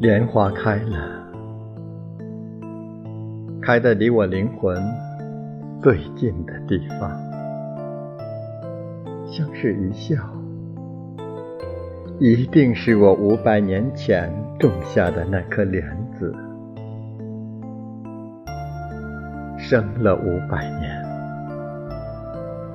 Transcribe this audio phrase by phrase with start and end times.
[0.00, 0.98] 莲花开了，
[3.60, 4.82] 开在离我灵魂
[5.82, 7.10] 最近的地方，
[9.26, 10.16] 像是一笑，
[12.18, 15.84] 一定是我五百年前种下的那颗莲
[16.18, 16.34] 子，
[19.58, 21.04] 生了五百年，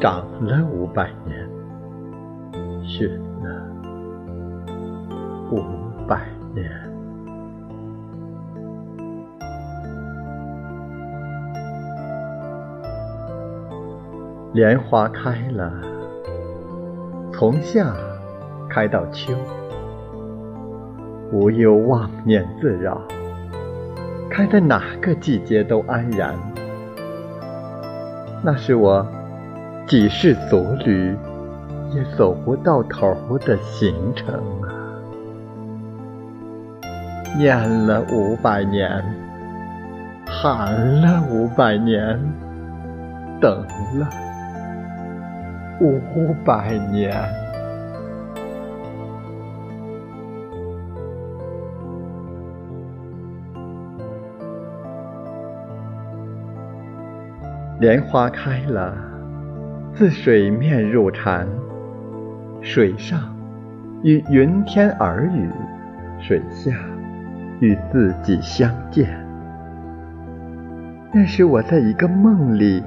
[0.00, 1.48] 长了五百年，
[2.82, 3.08] 寻
[3.44, 3.64] 了
[5.52, 5.62] 五
[6.08, 6.91] 百年。
[14.52, 15.72] 莲花开了，
[17.32, 17.94] 从夏
[18.68, 19.32] 开到秋，
[21.32, 23.00] 无忧妄念自扰，
[24.28, 26.34] 开在哪个季节都安然。
[28.42, 29.06] 那是我
[29.86, 31.16] 几世俗旅
[31.94, 34.68] 也走不到头的行程啊！
[37.38, 39.02] 念了五百年，
[40.26, 42.20] 喊了五百年，
[43.40, 43.58] 等
[43.98, 44.06] 了。
[45.82, 47.12] 五百年，
[57.80, 58.96] 莲花开了，
[59.92, 61.48] 自水面入禅，
[62.60, 63.18] 水上
[64.04, 65.50] 与云天耳语，
[66.20, 66.70] 水下
[67.58, 69.08] 与自己相见。
[71.12, 72.84] 那是我在一个梦里。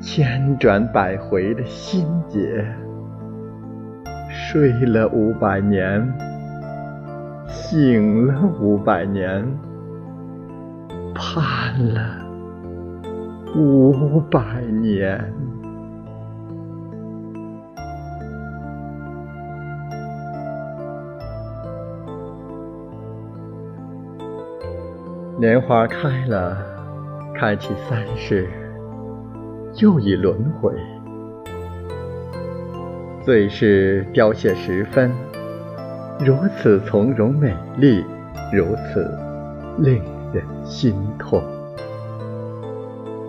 [0.00, 2.64] 千转百回的心结，
[4.30, 6.10] 睡了五百年，
[7.46, 9.46] 醒了五百年，
[11.14, 12.00] 盼了
[13.54, 15.22] 五百年。
[25.38, 26.56] 莲花开了，
[27.34, 28.48] 开启三世。
[29.76, 30.72] 又一轮回，
[33.24, 35.10] 最是凋谢时分，
[36.18, 38.04] 如此从容美丽，
[38.52, 39.16] 如此
[39.78, 41.42] 令人心痛。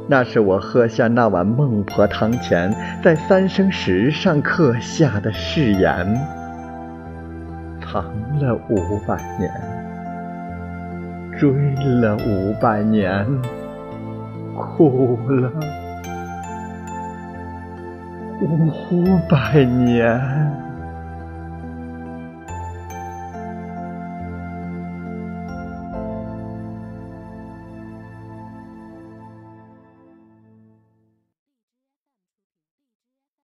[0.07, 6.06] 那是我喝下那碗孟婆汤前，在三生石上刻下的誓言，
[7.80, 8.03] 藏
[8.40, 9.50] 了五百年，
[11.40, 11.51] 追
[12.01, 13.25] 了五百年，
[14.56, 15.51] 哭了。
[18.41, 20.61] 五百年。